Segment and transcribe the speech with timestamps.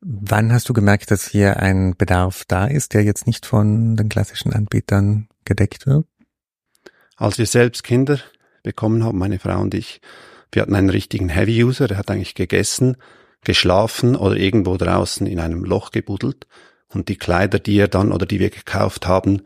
[0.00, 4.08] Wann hast du gemerkt, dass hier ein Bedarf da ist, der jetzt nicht von den
[4.08, 6.06] klassischen Anbietern gedeckt wird?
[7.16, 8.20] Als wir selbst Kinder
[8.62, 10.00] bekommen haben, meine Frau und ich,
[10.52, 12.96] wir hatten einen richtigen Heavy-User, der hat eigentlich gegessen,
[13.42, 16.46] geschlafen oder irgendwo draußen in einem Loch gebuddelt.
[16.88, 19.42] Und die Kleider, die er dann oder die wir gekauft haben,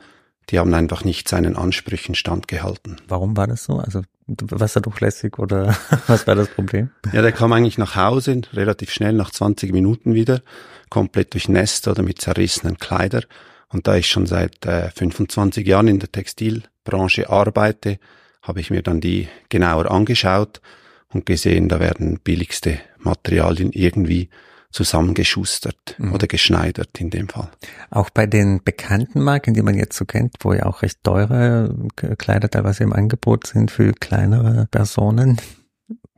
[0.51, 2.97] die haben einfach nicht seinen Ansprüchen standgehalten.
[3.09, 3.79] Warum war das so?
[3.79, 6.91] Also wasserdurchlässig oder was war das Problem?
[7.13, 10.43] Ja, der kam eigentlich nach Hause relativ schnell nach 20 Minuten wieder,
[10.91, 13.23] komplett durchnässt oder mit zerrissenen Kleider.
[13.69, 17.99] Und da ich schon seit äh, 25 Jahren in der Textilbranche arbeite,
[18.45, 20.61] habe ich mir dann die genauer angeschaut
[21.09, 24.29] und gesehen, da werden billigste Materialien irgendwie
[24.71, 26.13] zusammengeschustert mhm.
[26.13, 27.49] oder geschneidert in dem Fall.
[27.91, 31.75] Auch bei den bekannten Marken, die man jetzt so kennt, wo ja auch recht teure
[32.19, 35.41] Kleider teilweise im Angebot sind für kleinere Personen,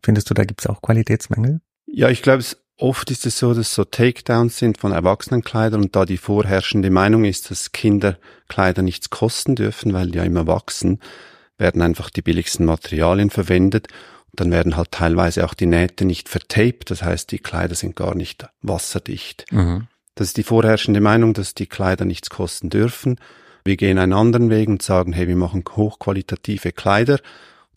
[0.02, 1.60] findest du, da gibt es auch Qualitätsmängel?
[1.86, 2.42] Ja, ich glaube,
[2.78, 7.24] oft ist es so, dass so Takedowns sind von Erwachsenenkleidern und da die vorherrschende Meinung
[7.24, 11.00] ist, dass Kinderkleider nichts kosten dürfen, weil die ja immer wachsen,
[11.58, 13.88] werden einfach die billigsten Materialien verwendet
[14.36, 18.14] dann werden halt teilweise auch die Nähte nicht vertaped, das heißt, die Kleider sind gar
[18.14, 19.46] nicht wasserdicht.
[19.50, 19.88] Mhm.
[20.14, 23.16] Das ist die vorherrschende Meinung, dass die Kleider nichts kosten dürfen.
[23.64, 27.18] Wir gehen einen anderen Weg und sagen, hey, wir machen hochqualitative Kleider.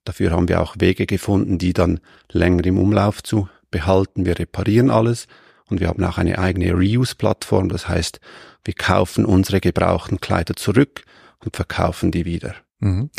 [0.05, 1.99] Dafür haben wir auch Wege gefunden, die dann
[2.31, 4.25] länger im Umlauf zu behalten.
[4.25, 5.27] Wir reparieren alles
[5.65, 7.69] und wir haben auch eine eigene Reuse-Plattform.
[7.69, 8.19] Das heißt,
[8.63, 11.03] wir kaufen unsere gebrauchten Kleider zurück
[11.43, 12.55] und verkaufen die wieder.
[12.79, 13.09] Mhm.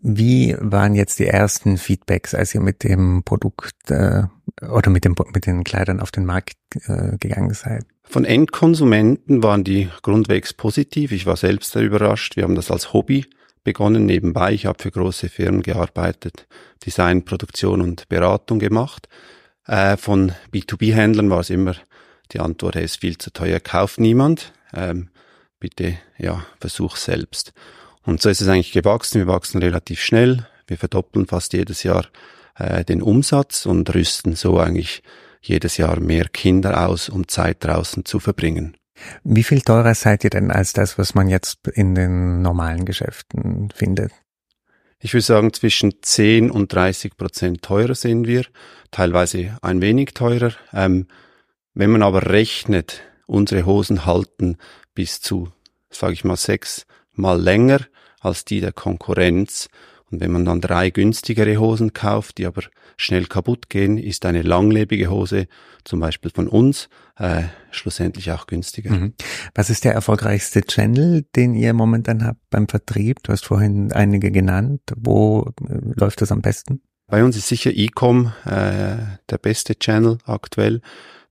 [0.00, 4.24] Wie waren jetzt die ersten Feedbacks, als ihr mit dem Produkt äh,
[4.62, 6.56] oder mit, dem, mit den Kleidern auf den Markt
[6.86, 7.84] äh, gegangen seid?
[8.04, 11.12] Von Endkonsumenten waren die grundwegs positiv.
[11.12, 12.36] Ich war selbst sehr überrascht.
[12.36, 13.26] Wir haben das als Hobby
[13.64, 14.52] begonnen nebenbei.
[14.52, 16.46] Ich habe für große Firmen gearbeitet,
[16.84, 19.08] Design, Produktion und Beratung gemacht.
[19.66, 21.76] Äh, von B2B-Händlern war es immer
[22.32, 24.52] die Antwort, hey, ist viel zu teuer, kauft niemand.
[24.74, 25.10] Ähm,
[25.60, 27.52] bitte, ja, versuch selbst.
[28.04, 29.20] Und so ist es eigentlich gewachsen.
[29.20, 30.46] Wir wachsen relativ schnell.
[30.66, 32.06] Wir verdoppeln fast jedes Jahr
[32.56, 35.02] äh, den Umsatz und rüsten so eigentlich
[35.40, 38.76] jedes Jahr mehr Kinder aus, um Zeit draußen zu verbringen.
[39.24, 43.70] Wie viel teurer seid ihr denn als das, was man jetzt in den normalen Geschäften
[43.74, 44.12] findet?
[45.00, 48.44] Ich würde sagen, zwischen 10 und 30 Prozent teurer sind wir,
[48.92, 50.52] teilweise ein wenig teurer.
[50.72, 51.08] Ähm,
[51.74, 54.58] wenn man aber rechnet, unsere Hosen halten
[54.94, 55.50] bis zu,
[55.90, 57.80] sage ich mal, sechs mal länger
[58.20, 59.68] als die der Konkurrenz.
[60.10, 62.62] Und wenn man dann drei günstigere Hosen kauft, die aber
[62.98, 65.46] schnell kaputt gehen, ist eine langlebige Hose,
[65.84, 68.90] zum Beispiel von uns, äh, schlussendlich auch günstiger.
[68.90, 69.14] Mhm.
[69.54, 73.22] Was ist der erfolgreichste Channel, den ihr momentan habt beim Vertrieb?
[73.22, 74.82] Du hast vorhin einige genannt.
[74.96, 76.82] Wo äh, läuft das am besten?
[77.06, 78.96] Bei uns ist sicher Ecom äh,
[79.30, 80.82] der beste Channel aktuell.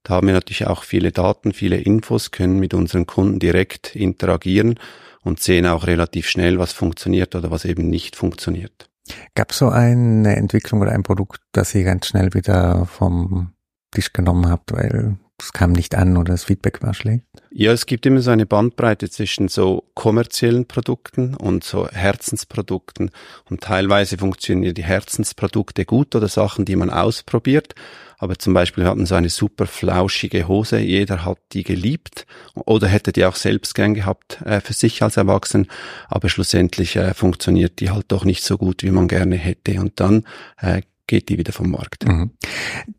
[0.03, 4.79] Da haben wir natürlich auch viele Daten, viele Infos, können mit unseren Kunden direkt interagieren
[5.23, 8.89] und sehen auch relativ schnell, was funktioniert oder was eben nicht funktioniert.
[9.35, 13.53] Gab es so eine Entwicklung oder ein Produkt, das ihr ganz schnell wieder vom
[13.91, 17.23] Tisch genommen habt, weil es kam nicht an oder das Feedback war schlecht?
[17.51, 23.11] Ja, es gibt immer so eine Bandbreite zwischen so kommerziellen Produkten und so Herzensprodukten.
[23.49, 27.75] Und teilweise funktionieren die Herzensprodukte gut oder Sachen, die man ausprobiert.
[28.21, 33.11] Aber zum Beispiel, hatten so eine super flauschige Hose, jeder hat die geliebt oder hätte
[33.11, 35.65] die auch selbst gern gehabt äh, für sich als Erwachsen,
[36.07, 39.79] aber schlussendlich äh, funktioniert die halt doch nicht so gut, wie man gerne hätte.
[39.81, 40.25] Und dann
[40.59, 42.07] äh, geht die wieder vom Markt.
[42.07, 42.31] Mhm.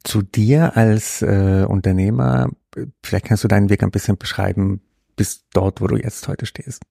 [0.05, 2.51] Zu dir als äh, Unternehmer,
[3.03, 4.83] vielleicht kannst du deinen Weg ein bisschen beschreiben
[5.17, 6.83] bis dort, wo du jetzt heute stehst.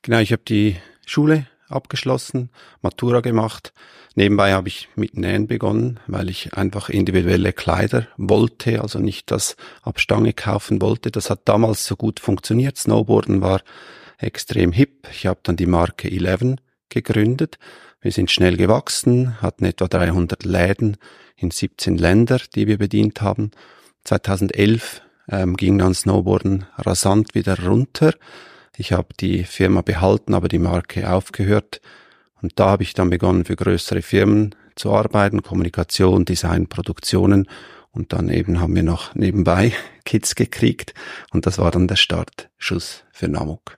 [0.00, 2.48] Genau, ich habe die Schule abgeschlossen,
[2.80, 3.74] Matura gemacht.
[4.14, 9.56] Nebenbei habe ich mit Nähen begonnen, weil ich einfach individuelle Kleider wollte, also nicht das
[9.82, 11.10] Abstange kaufen wollte.
[11.10, 12.78] Das hat damals so gut funktioniert.
[12.78, 13.60] Snowboarden war
[14.16, 15.06] extrem hip.
[15.12, 17.58] Ich habe dann die Marke Eleven gegründet.
[18.00, 20.96] Wir sind schnell gewachsen, hatten etwa 300 Läden
[21.36, 23.50] in 17 Länder, die wir bedient haben.
[24.04, 28.14] 2011 ähm, ging dann Snowboarden rasant wieder runter.
[28.76, 31.80] Ich habe die Firma behalten, aber die Marke aufgehört.
[32.42, 37.48] Und da habe ich dann begonnen, für größere Firmen zu arbeiten, Kommunikation, Design, Produktionen.
[37.90, 39.72] Und dann eben haben wir noch nebenbei
[40.04, 40.94] Kids gekriegt.
[41.30, 43.76] Und das war dann der Startschuss für Namuk.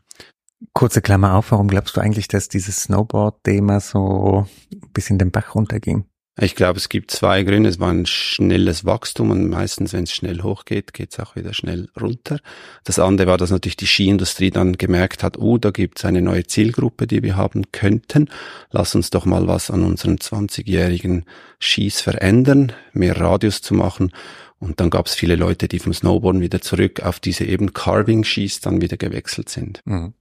[0.72, 4.46] Kurze Klammer auf, warum glaubst du eigentlich, dass dieses Snowboard-Thema so
[4.92, 6.04] bis in den Bach runterging?
[6.40, 7.68] Ich glaube, es gibt zwei Gründe.
[7.68, 11.52] Es war ein schnelles Wachstum und meistens, wenn es schnell hochgeht, geht es auch wieder
[11.52, 12.38] schnell runter.
[12.84, 16.22] Das andere war, dass natürlich die Skiindustrie dann gemerkt hat, oh, da gibt es eine
[16.22, 18.28] neue Zielgruppe, die wir haben könnten.
[18.70, 21.24] Lass uns doch mal was an unseren 20-jährigen
[21.60, 24.12] Skis verändern, mehr Radius zu machen.
[24.60, 28.60] Und dann gab es viele Leute, die vom Snowboarden wieder zurück auf diese eben Carving-Skis
[28.60, 29.82] dann wieder gewechselt sind.
[29.84, 30.14] Mhm.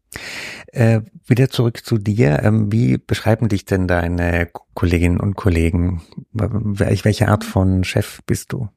[0.68, 2.42] Äh, wieder zurück zu dir.
[2.44, 6.02] Ähm, wie beschreiben dich denn deine Kolleginnen und Kollegen?
[6.32, 8.70] Welche Art von Chef bist du?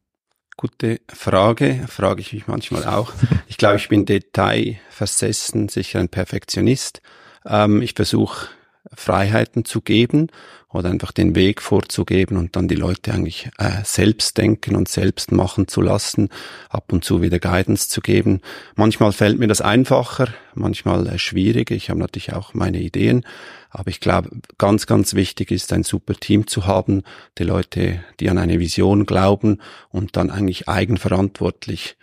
[0.57, 3.13] Gute Frage, frage ich mich manchmal auch.
[3.49, 7.01] Ich glaube, ich bin detailversessen, sicher ein Perfektionist.
[7.47, 8.49] Ähm, ich versuche
[8.95, 10.29] Freiheiten zu geben
[10.69, 15.33] oder einfach den Weg vorzugeben und dann die Leute eigentlich äh, selbst denken und selbst
[15.33, 16.29] machen zu lassen,
[16.69, 18.41] ab und zu wieder Guidance zu geben.
[18.77, 21.75] Manchmal fällt mir das einfacher, manchmal äh, schwieriger.
[21.75, 23.25] Ich habe natürlich auch meine Ideen,
[23.71, 27.03] aber ich glaube, ganz, ganz wichtig ist, ein super Team zu haben,
[27.39, 29.59] die Leute, die an eine Vision glauben
[29.91, 31.97] und dann eigentlich eigenverantwortlich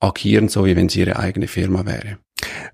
[0.00, 2.18] agieren, so wie wenn sie ihre eigene Firma wäre.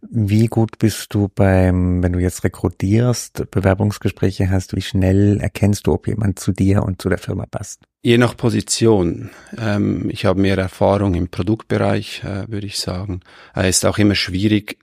[0.03, 5.93] Wie gut bist du beim, wenn du jetzt rekrutierst, Bewerbungsgespräche hast, wie schnell erkennst du,
[5.93, 7.82] ob jemand zu dir und zu der Firma passt?
[8.03, 9.31] Je nach Position.
[9.59, 13.20] Ähm, ich habe mehr Erfahrung im Produktbereich, äh, würde ich sagen.
[13.55, 14.79] Es äh, ist auch immer schwierig,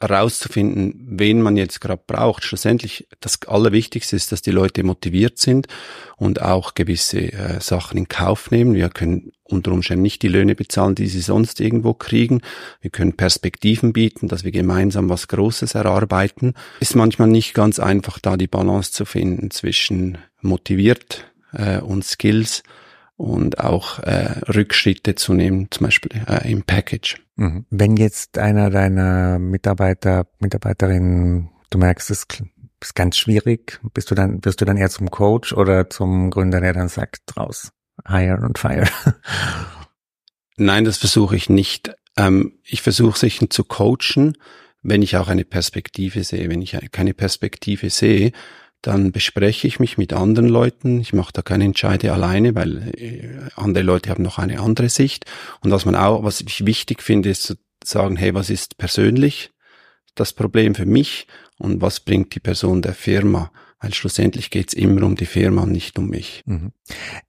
[0.00, 2.44] herauszufinden, wen man jetzt gerade braucht.
[2.44, 5.66] Schlussendlich das Allerwichtigste ist, dass die Leute motiviert sind
[6.16, 8.74] und auch gewisse äh, Sachen in Kauf nehmen.
[8.74, 12.40] Wir können unter Umständen nicht die Löhne bezahlen, die sie sonst irgendwo kriegen.
[12.80, 16.54] Wir können Perspektiven bieten, dass wir gemeinsam was Großes erarbeiten.
[16.80, 22.62] Ist manchmal nicht ganz einfach, da die Balance zu finden zwischen motiviert äh, und Skills
[23.20, 27.20] und auch äh, Rückschritte zu nehmen, zum Beispiel äh, im Package.
[27.36, 27.66] Mhm.
[27.68, 32.26] Wenn jetzt einer deiner Mitarbeiter, Mitarbeiterinnen, du merkst, es
[32.80, 36.62] ist ganz schwierig, bist du dann, wirst du dann eher zum Coach oder zum Gründer,
[36.62, 37.72] der dann sagt, raus,
[38.08, 38.88] hire und fire?
[40.56, 41.92] Nein, das versuche ich nicht.
[42.16, 44.38] Ähm, ich versuche sich zu coachen,
[44.82, 46.48] wenn ich auch eine Perspektive sehe.
[46.48, 48.32] Wenn ich keine Perspektive sehe,
[48.82, 51.00] dann bespreche ich mich mit anderen Leuten.
[51.00, 55.26] Ich mache da keine Entscheide alleine, weil äh, andere Leute haben noch eine andere Sicht.
[55.60, 57.54] Und was man auch, was ich wichtig finde, ist zu
[57.84, 59.52] sagen, hey, was ist persönlich
[60.14, 61.26] das Problem für mich
[61.58, 63.52] und was bringt die Person der Firma?
[63.80, 66.42] Weil schlussendlich geht es immer um die Firma und nicht um mich.
[66.44, 66.72] Mhm.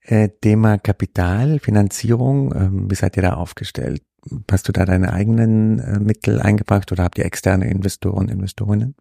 [0.01, 4.03] Äh, Thema Kapital, Finanzierung, äh, wie seid ihr da aufgestellt?
[4.49, 8.95] Hast du da deine eigenen äh, Mittel eingebracht oder habt ihr externe Investoren, Investorinnen?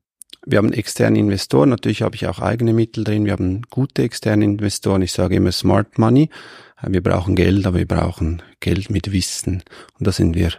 [0.47, 3.27] Wir haben externe Investoren, natürlich habe ich auch eigene Mittel drin.
[3.27, 5.03] Wir haben gute externe Investoren.
[5.03, 6.31] Ich sage immer Smart Money.
[6.87, 9.63] Wir brauchen Geld, aber wir brauchen Geld mit Wissen.
[9.99, 10.53] Und da sind wir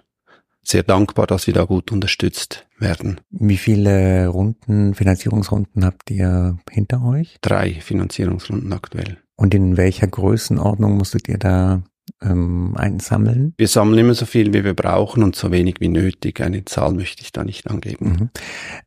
[0.64, 3.20] sehr dankbar, dass wir da gut unterstützt werden.
[3.32, 7.38] Wie viele Runden, Finanzierungsrunden habt ihr hinter euch?
[7.42, 9.18] Drei Finanzierungsrunden aktuell.
[9.36, 11.82] Und in welcher Größenordnung musstet ihr da
[12.22, 13.54] ähm, einsammeln?
[13.58, 16.42] Wir sammeln immer so viel, wie wir brauchen und so wenig wie nötig.
[16.42, 18.06] Eine Zahl möchte ich da nicht angeben.
[18.06, 18.30] Mhm.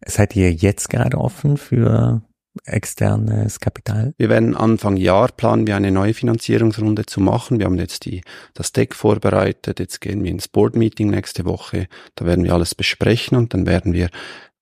[0.06, 2.23] Seid ihr jetzt gerade offen für
[2.64, 4.14] externes Kapital?
[4.16, 7.59] Wir werden Anfang Jahr planen wir eine neue Finanzierungsrunde zu machen.
[7.59, 8.23] Wir haben jetzt die,
[8.54, 9.80] das Deck vorbereitet.
[9.80, 11.88] Jetzt gehen wir ins Board Meeting nächste Woche.
[12.14, 14.11] Da werden wir alles besprechen und dann werden wir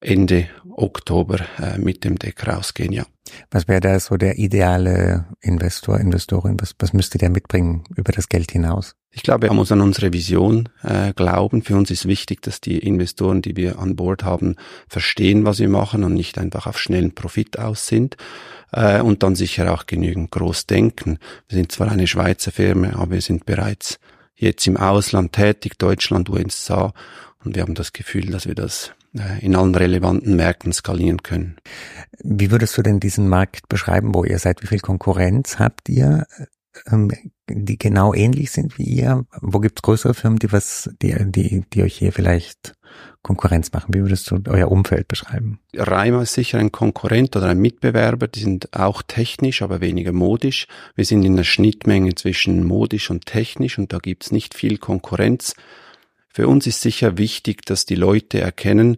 [0.02, 3.04] Ende Oktober äh, mit dem Deck rausgehen, ja.
[3.50, 6.58] Was wäre da so der ideale Investor, Investorin?
[6.60, 8.94] Was, was müsste der mitbringen über das Geld hinaus?
[9.10, 11.62] Ich glaube, man muss an unsere Vision äh, glauben.
[11.62, 14.56] Für uns ist wichtig, dass die Investoren, die wir an Bord haben,
[14.88, 18.16] verstehen, was wir machen und nicht einfach auf schnellen Profit aus sind.
[18.72, 21.18] Äh, und dann sicher auch genügend groß denken.
[21.48, 23.98] Wir sind zwar eine Schweizer Firma, aber wir sind bereits
[24.34, 26.92] jetzt im Ausland tätig, Deutschland, USA.
[27.44, 28.92] Und wir haben das Gefühl, dass wir das
[29.40, 31.56] in allen relevanten Märkten skalieren können.
[32.22, 34.62] Wie würdest du denn diesen Markt beschreiben, wo ihr seid?
[34.62, 36.26] Wie viel Konkurrenz habt ihr,
[36.90, 37.10] ähm,
[37.48, 39.26] die genau ähnlich sind wie ihr?
[39.40, 42.74] Wo gibt es größere Firmen, die was, die, die, die euch hier vielleicht
[43.22, 43.92] Konkurrenz machen?
[43.92, 45.60] Wie würdest du euer Umfeld beschreiben?
[45.74, 48.28] Reimer ist sicher ein Konkurrent oder ein Mitbewerber.
[48.28, 50.66] Die sind auch technisch, aber weniger modisch.
[50.94, 54.78] Wir sind in der Schnittmenge zwischen modisch und technisch und da gibt es nicht viel
[54.78, 55.54] Konkurrenz.
[56.32, 58.96] Für uns ist sicher wichtig, dass die Leute erkennen,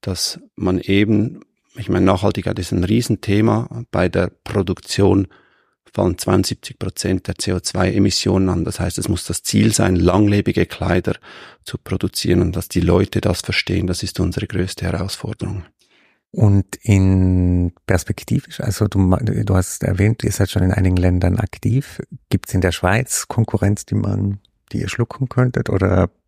[0.00, 1.40] dass man eben,
[1.76, 5.28] ich meine, Nachhaltigkeit ist ein Riesenthema bei der Produktion
[5.94, 8.64] fallen 72 Prozent der CO2-Emissionen an.
[8.64, 11.16] Das heißt, es muss das Ziel sein, langlebige Kleider
[11.64, 15.64] zu produzieren und dass die Leute das verstehen, das ist unsere größte Herausforderung.
[16.30, 22.00] Und in perspektivisch, also du, du hast erwähnt, ihr seid schon in einigen Ländern aktiv.
[22.30, 24.40] Gibt es in der Schweiz Konkurrenz, die man,
[24.72, 25.68] die ihr schlucken könntet?
[25.68, 26.08] Oder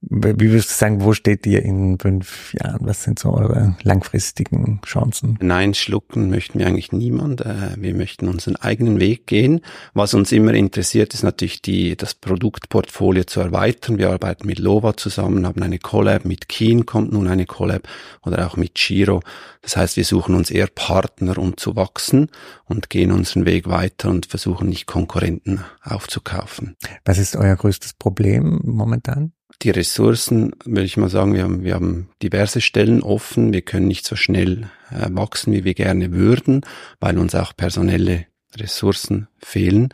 [0.00, 2.86] wie würdest du sagen, wo steht ihr in fünf Jahren?
[2.86, 5.36] Was sind so eure langfristigen Chancen?
[5.40, 7.40] Nein, schlucken möchten wir eigentlich niemand.
[7.40, 9.60] Äh, wir möchten unseren eigenen Weg gehen.
[9.94, 13.98] Was uns immer interessiert, ist natürlich die, das Produktportfolio zu erweitern.
[13.98, 17.88] Wir arbeiten mit Lova zusammen, haben eine Collab, mit Keen kommt nun eine Collab
[18.24, 19.20] oder auch mit Giro.
[19.62, 22.30] Das heißt, wir suchen uns eher Partner, um zu wachsen
[22.66, 26.76] und gehen unseren Weg weiter und versuchen nicht Konkurrenten aufzukaufen.
[27.04, 29.32] Was ist euer größtes Problem momentan?
[29.62, 33.52] Die Ressourcen, würde ich mal sagen, wir haben, wir haben diverse Stellen offen.
[33.52, 36.60] Wir können nicht so schnell äh, wachsen, wie wir gerne würden,
[37.00, 39.88] weil uns auch personelle Ressourcen fehlen.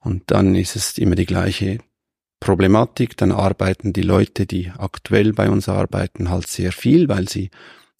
[0.00, 1.78] Und dann ist es immer die gleiche
[2.38, 3.16] Problematik.
[3.16, 7.50] Dann arbeiten die Leute, die aktuell bei uns arbeiten, halt sehr viel, weil sie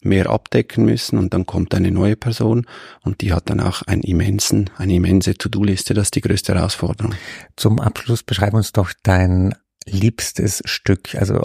[0.03, 2.67] mehr abdecken müssen und dann kommt eine neue Person
[3.03, 5.95] und die hat dann auch einen immensen, eine immense To-Do-Liste.
[5.95, 7.15] Das ist die größte Herausforderung.
[7.57, 9.55] Zum Abschluss beschreib uns doch dein
[9.90, 11.40] liebstes Stück, also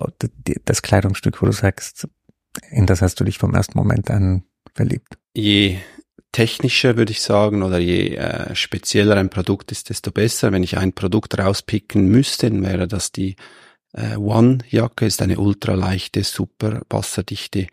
[0.65, 2.07] das Kleidungsstück, wo du sagst,
[2.69, 5.17] in das hast du dich vom ersten Moment an verliebt?
[5.33, 5.77] Je
[6.31, 10.51] technischer würde ich sagen oder je äh, spezieller ein Produkt ist, desto besser.
[10.51, 13.35] Wenn ich ein Produkt rauspicken müsste, dann wäre das die
[13.93, 17.67] äh, One-Jacke, ist eine ultraleichte, super wasserdichte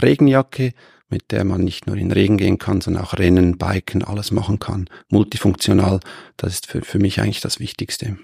[0.00, 0.72] Regenjacke,
[1.08, 4.58] mit der man nicht nur in Regen gehen kann, sondern auch Rennen, Biken, alles machen
[4.58, 4.88] kann.
[5.08, 6.00] Multifunktional,
[6.36, 8.18] das ist für, für mich eigentlich das Wichtigste.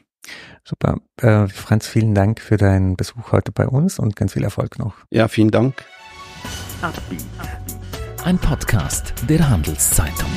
[0.65, 0.97] Super.
[1.21, 4.95] Äh, Franz, vielen Dank für deinen Besuch heute bei uns und ganz viel Erfolg noch.
[5.11, 5.85] Ja, vielen Dank.
[8.25, 10.31] Ein Podcast der Handelszeitung.